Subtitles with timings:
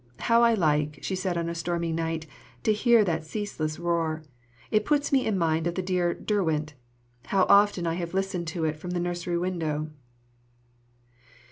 [0.21, 2.25] "How I like," she said on a stormy night,
[2.63, 4.23] "to hear that ceaseless roar;
[4.71, 6.73] it puts me in mind of the dear Derwent;
[7.27, 9.91] how often I have listened to it from the nursery window."